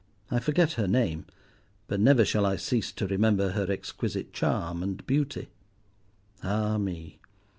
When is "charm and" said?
4.33-5.05